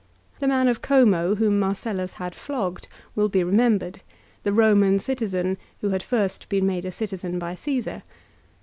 The 0.39 0.47
man 0.47 0.67
of 0.67 0.81
Como, 0.81 1.35
whom 1.35 1.59
Marcellus 1.59 2.13
had 2.13 2.33
flogged, 2.33 2.87
will 3.13 3.29
be 3.29 3.43
remembered, 3.43 4.01
the 4.41 4.51
Roman 4.51 4.97
citizen 4.97 5.59
who 5.81 5.89
had 5.89 6.01
first 6.01 6.49
been 6.49 6.65
made 6.65 6.85
a 6.85 6.91
citizen 6.91 7.37
by 7.37 7.53
Caesar. 7.53 8.01